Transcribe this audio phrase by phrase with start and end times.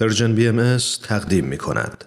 [0.00, 2.04] پرژن بی ام تقدیم می کند.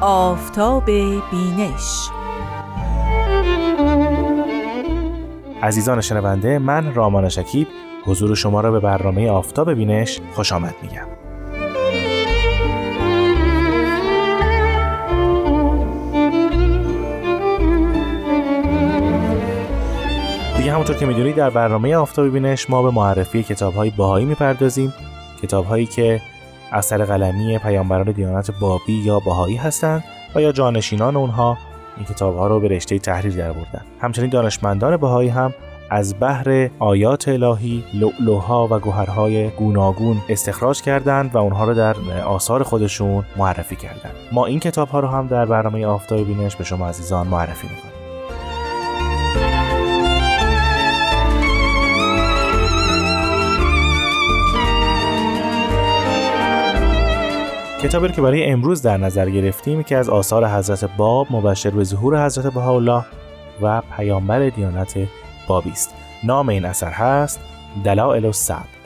[0.00, 0.84] آفتاب
[1.30, 2.08] بینش
[5.62, 7.68] عزیزان شنونده من رامان شکیب
[8.04, 11.17] حضور شما را به برنامه آفتاب بینش خوش آمد میگم
[20.68, 24.94] دیگه همونطور که می‌دونید در برنامه آفتاب بینش ما به معرفی کتاب های باهایی می‌پردازیم.
[25.42, 26.20] کتاب هایی که
[26.72, 31.58] اثر قلمی پیامبران دیانت بابی یا باهایی هستند و یا جانشینان اونها
[31.96, 35.54] این کتاب ها رو به رشته تحریر در بردن همچنین دانشمندان باهایی هم
[35.90, 42.62] از بحر آیات الهی لؤلؤها و گوهرهای گوناگون استخراج کردند و اونها رو در آثار
[42.62, 44.14] خودشون معرفی کردند.
[44.32, 47.97] ما این کتاب ها رو هم در برنامه آفتاب بینش به شما عزیزان معرفی می‌کنیم.
[57.82, 62.26] کتابی که برای امروز در نظر گرفتیم که از آثار حضرت باب مبشر به ظهور
[62.26, 63.04] حضرت بهاءالله
[63.62, 64.98] و پیامبر دیانت
[65.48, 65.94] بابی است.
[66.24, 67.40] نام این اثر هست
[67.84, 68.78] دلائل الصبر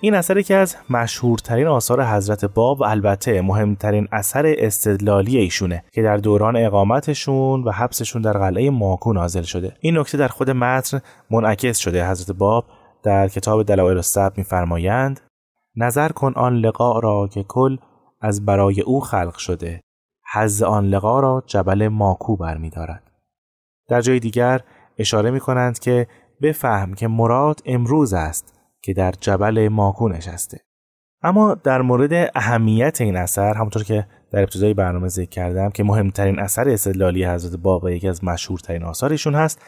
[0.00, 6.02] این اثر که از مشهورترین آثار حضرت باب و البته مهمترین اثر استدلالی ایشونه که
[6.02, 9.76] در دوران اقامتشون و حبسشون در قلعه ماکو نازل شده.
[9.80, 11.00] این نکته در خود متن
[11.30, 12.10] منعکس شده.
[12.10, 12.64] حضرت باب
[13.02, 15.20] در کتاب دلائل الصبر میفرمایند
[15.76, 17.76] نظر کن آن لقا را که کل
[18.20, 19.80] از برای او خلق شده.
[20.32, 23.02] حز آن لقا را جبل ماکو برمیدارد.
[23.88, 24.60] در جای دیگر
[24.98, 26.06] اشاره می کنند که
[26.42, 30.60] بفهم که مراد امروز است که در جبل ماکو نشسته.
[31.22, 36.38] اما در مورد اهمیت این اثر همونطور که در ابتدای برنامه ذکر کردم که مهمترین
[36.38, 39.62] اثر استدلالی حضرت باب یکی از مشهورترین آثارشون هست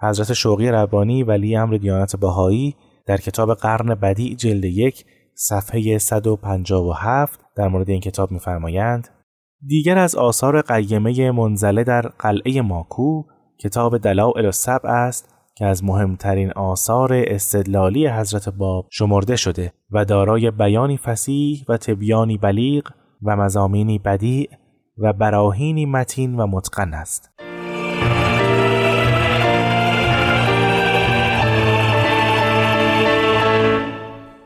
[0.00, 7.40] حضرت شوقی ربانی ولی امر دیانت بهایی در کتاب قرن بدی جلد یک صفحه 157
[7.56, 9.08] در مورد این کتاب می‌فرمایند
[9.66, 13.22] دیگر از آثار قیمه منزله در قلعه ماکو
[13.60, 20.50] کتاب دلائل السبع است که از مهمترین آثار استدلالی حضرت باب شمرده شده و دارای
[20.50, 22.88] بیانی فسیح و تبیانی بلیغ
[23.22, 24.48] و مزامینی بدیع
[24.98, 27.30] و براهینی متین و متقن است.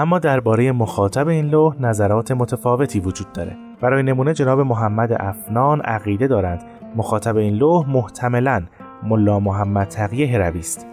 [0.00, 3.56] اما درباره مخاطب این لوح نظرات متفاوتی وجود داره.
[3.80, 6.62] برای نمونه جناب محمد افنان عقیده دارند
[6.96, 8.62] مخاطب این لوح محتملا
[9.02, 10.86] ملا محمد تقیه هروی است.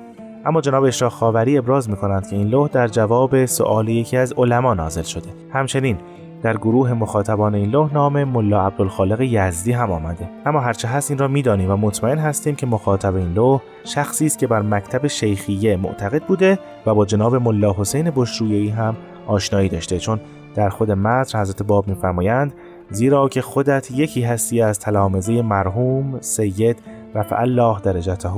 [0.46, 4.34] اما جناب اشراق خاوری ابراز می کنند که این لوح در جواب سؤال یکی از
[4.38, 5.30] علما نازل شده.
[5.54, 5.98] همچنین
[6.42, 10.30] در گروه مخاطبان این لوح نام ملا عبدالخالق یزدی هم آمده.
[10.46, 14.40] اما هرچه هست این را می‌دانیم و مطمئن هستیم که مخاطب این لوح شخصی است
[14.40, 18.96] که بر مکتب شیخیه معتقد بوده و با جناب ملا حسین بشرویی هم
[19.28, 20.00] آشنایی داشته.
[20.00, 20.20] چون
[20.56, 22.54] در خود متن حضرت باب میفرمایند
[22.90, 26.78] زیرا که خودت یکی هستی از تلامزه مرحوم سید
[27.16, 28.30] رفع الله درجته.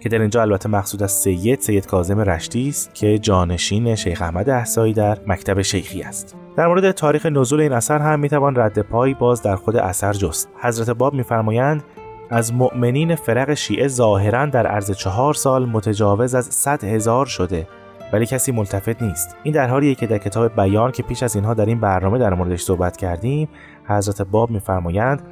[0.00, 4.50] که در اینجا البته مقصود از سید سید کاظم رشتی است که جانشین شیخ احمد
[4.50, 6.36] احسایی در مکتب شیخی است.
[6.56, 10.48] در مورد تاریخ نزول این اثر هم می‌توان رد پای باز در خود اثر جست.
[10.62, 11.84] حضرت باب میفرمایند
[12.30, 17.66] از مؤمنین فرق شیعه ظاهرا در عرض چهار سال متجاوز از صد هزار شده
[18.12, 19.36] ولی کسی ملتفت نیست.
[19.42, 22.34] این در حالیه که در کتاب بیان که پیش از اینها در این برنامه در
[22.34, 23.48] موردش صحبت کردیم
[23.84, 25.22] حضرت باب میفرمایند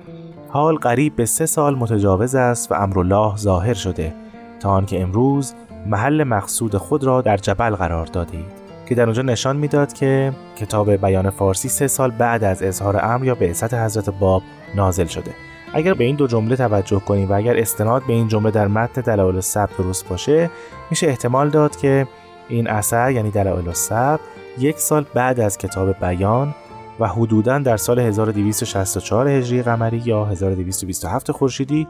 [0.48, 4.15] حال قریب به سه سال متجاوز است و امرالله ظاهر شده.
[4.61, 5.55] تا آنکه امروز
[5.87, 10.33] محل مقصود خود را در جبل قرار داده اید که در اونجا نشان می‌داد که
[10.56, 14.43] کتاب بیان فارسی سه سال بعد از اظهار امر یا بعثت حضرت باب
[14.75, 15.31] نازل شده.
[15.75, 19.00] اگر به این دو جمله توجه کنیم و اگر استناد به این جمله در متن
[19.00, 20.50] دلایل السبت درست باشه
[20.91, 22.06] میشه احتمال داد که
[22.49, 24.21] این اثر یعنی دلایل السبت
[24.59, 26.55] یک سال بعد از کتاب بیان
[27.00, 31.89] و حدوداً در سال 1264 هجری قمری یا 1227 خورشیدی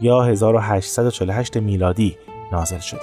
[0.00, 2.16] یا 1848 میلادی
[2.52, 3.00] نازل شده.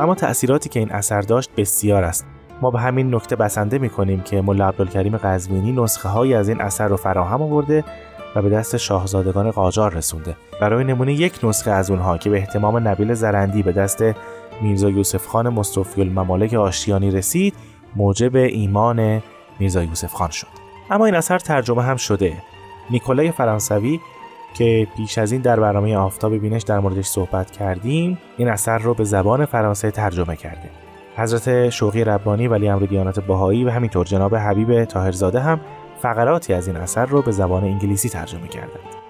[0.00, 2.26] اما تأثیراتی که این اثر داشت بسیار است
[2.62, 6.60] ما به همین نکته بسنده می کنیم که ملا عبدالکریم قزوینی نسخه هایی از این
[6.60, 7.84] اثر رو فراهم آورده
[8.36, 12.88] و به دست شاهزادگان قاجار رسونده برای نمونه یک نسخه از اونها که به احتمام
[12.88, 14.04] نبیل زرندی به دست
[14.62, 17.54] میرزا یوسف خان مصطفی الممالک آشتیانی رسید
[17.96, 19.22] موجب ایمان
[19.58, 20.46] میرزا یوسف خان شد.
[20.90, 22.32] اما این اثر ترجمه هم شده.
[22.90, 24.00] نیکولای فرانسوی
[24.54, 28.94] که پیش از این در برنامه آفتاب بینش در موردش صحبت کردیم این اثر رو
[28.94, 30.70] به زبان فرانسه ترجمه کرده.
[31.16, 35.60] حضرت شوقی ربانی ولی امر دیانت بهایی و همینطور جناب حبیب تاهرزاده هم
[36.02, 39.07] فقراتی از این اثر رو به زبان انگلیسی ترجمه کردند.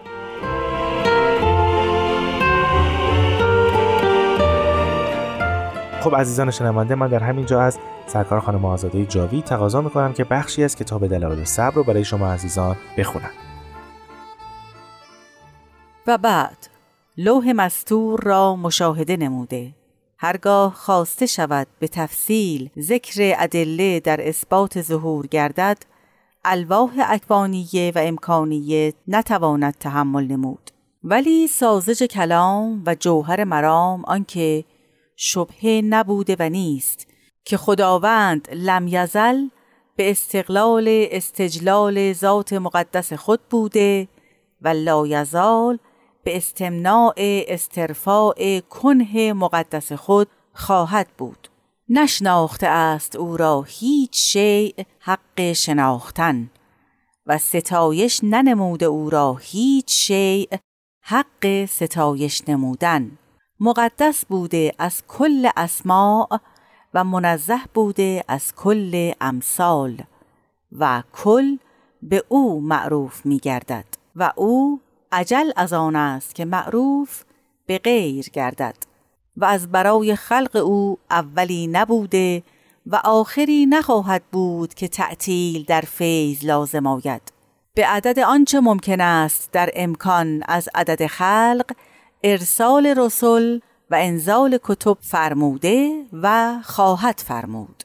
[6.08, 10.24] خب عزیزان شنونده من در همین جا از سرکار خانم آزاده جاوی تقاضا می‌کنم که
[10.24, 13.30] بخشی از کتاب دلایل صبر رو برای شما عزیزان بخونم.
[16.06, 16.56] و بعد
[17.16, 19.74] لوح مستور را مشاهده نموده.
[20.18, 25.78] هرگاه خواسته شود به تفصیل ذکر ادله در اثبات ظهور گردد
[26.44, 30.70] الواح اکوانیه و امکانیه نتواند تحمل نمود.
[31.04, 34.64] ولی سازج کلام و جوهر مرام آنکه
[35.20, 37.06] شبهه نبوده و نیست
[37.44, 39.48] که خداوند لم یزل
[39.96, 44.08] به استقلال استجلال ذات مقدس خود بوده
[44.62, 45.78] و لا یزال
[46.24, 51.48] به استمناع استرفاع کنه مقدس خود خواهد بود.
[51.88, 56.50] نشناخته است او را هیچ شیء حق شناختن
[57.26, 60.56] و ستایش ننموده او را هیچ شیء
[61.02, 63.18] حق ستایش نمودن.
[63.60, 66.40] مقدس بوده از کل اسماع
[66.94, 69.98] و منزه بوده از کل امثال
[70.78, 71.56] و کل
[72.02, 73.84] به او معروف می گردد
[74.16, 74.80] و او
[75.12, 77.24] عجل از آن است که معروف
[77.66, 78.76] به غیر گردد
[79.36, 82.42] و از برای خلق او اولی نبوده
[82.86, 87.32] و آخری نخواهد بود که تعطیل در فیض لازم آید.
[87.74, 91.72] به عدد آنچه ممکن است در امکان از عدد خلق
[92.24, 93.60] ارسال رسول
[93.90, 97.82] و انزال کتب فرموده و خواهد فرمود.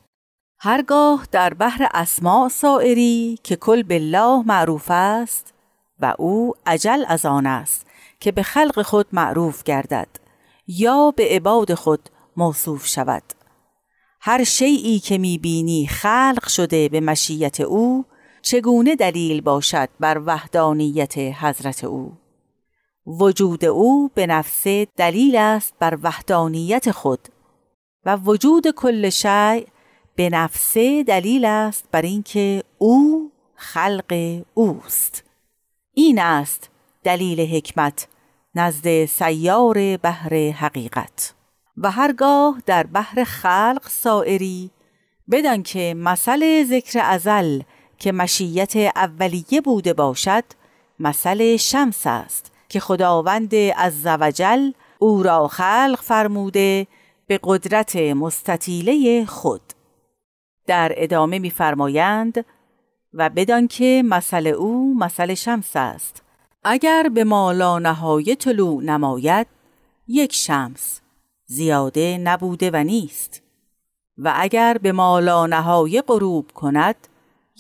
[0.60, 5.54] هرگاه در بحر اسماع سائری که کل بالله معروف است
[6.00, 7.86] و او عجل از آن است
[8.20, 10.08] که به خلق خود معروف گردد
[10.68, 13.24] یا به عباد خود موصوف شود.
[14.22, 18.06] هر شیعی که می‌بینی خلق شده به مشیت او
[18.42, 22.23] چگونه دلیل باشد بر وحدانیت حضرت او؟
[23.08, 27.20] وجود او به نفسه دلیل است بر وحدانیت خود
[28.06, 29.64] و وجود کل شیء
[30.16, 35.24] به نفسه دلیل است بر اینکه او خلق اوست.
[35.94, 36.70] این است
[37.04, 38.08] دلیل حکمت
[38.56, 41.34] نزد سیار بحر حقیقت.
[41.78, 44.72] و هرگاه در بحر خلق سائری
[45.32, 47.62] بدان که مسئله ذکر ازل
[47.98, 50.44] که مشیت اولیه بوده باشد
[51.00, 52.53] مسئله شمس است.
[52.74, 56.88] که خداوند عزوجل او را خلق فرموده
[57.28, 59.62] به قدرت مستطیله خود.
[60.68, 62.46] در ادامه می‌فرمایند
[63.14, 66.24] و بدان که مسئله او مسئله شمس است.
[66.64, 69.48] اگر به مالا نهای طلوع نماید
[70.08, 71.02] یک شمس
[71.46, 73.42] زیاده نبوده و نیست.
[74.18, 76.96] و اگر به مالا نهای غروب کند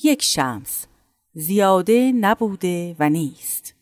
[0.03, 0.87] یک شمس
[1.33, 3.72] زیاده نبوده و نیست.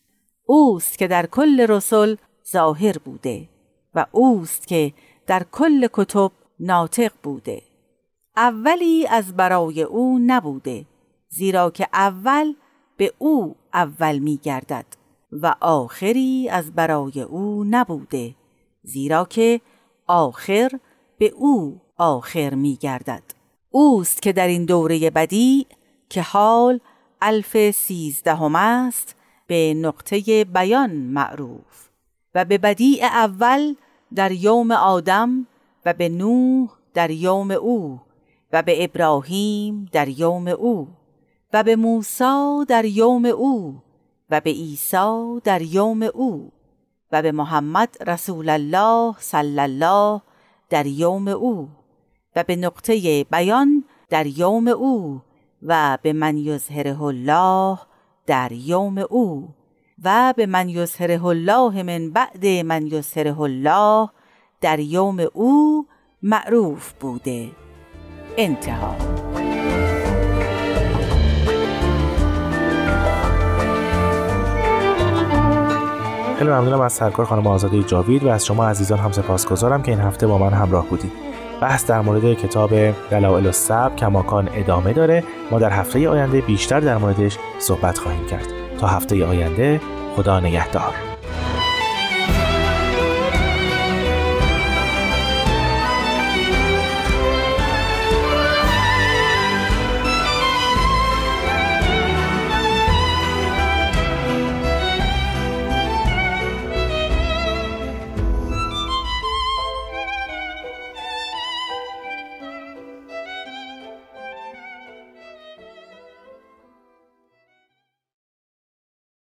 [0.51, 2.17] اوست که در کل رسول
[2.51, 3.47] ظاهر بوده
[3.95, 4.93] و اوست که
[5.27, 7.61] در کل کتب ناطق بوده.
[8.37, 10.85] اولی از برای او نبوده
[11.29, 12.53] زیرا که اول
[12.97, 14.85] به او اول می گردد
[15.31, 18.35] و آخری از برای او نبوده
[18.83, 19.61] زیرا که
[20.07, 20.69] آخر
[21.17, 23.23] به او آخر می گردد
[23.69, 25.67] اوست که در این دوره بدی
[26.09, 26.79] که حال
[27.21, 29.15] الف سیزدهم است
[29.51, 31.89] به نقطه بیان معروف
[32.35, 33.75] و به بدیع اول
[34.15, 35.47] در یوم آدم
[35.85, 37.99] و به نوح در یوم او
[38.51, 40.87] و به ابراهیم در یوم او
[41.53, 43.81] و به موسی در یوم او
[44.29, 46.51] و به عیسی در یوم او
[47.11, 50.21] و به محمد رسول الله صلی الله
[50.69, 51.69] در یوم او
[52.35, 55.21] و به نقطه بیان در یوم او
[55.63, 57.90] و به من یظهره الله
[58.25, 59.49] در یوم او
[60.03, 64.09] و به من یظهره الله من بعد من یظهره الله
[64.61, 65.87] در یوم او
[66.23, 67.51] معروف بوده.
[68.37, 68.95] انتها.
[76.37, 79.99] خیلی ممنونم از سرکار خانم آزاده جاوید و از شما عزیزان هم سپاسگزارم که این
[79.99, 81.30] هفته با من همراه بودید.
[81.61, 82.69] بحث در مورد کتاب
[83.11, 85.23] دلائل السب کماکان ادامه داره.
[85.51, 88.47] ما در هفته آینده بیشتر در موردش صحبت خواهیم کرد.
[88.79, 89.81] تا هفته آینده
[90.15, 91.10] خدا نگهدار.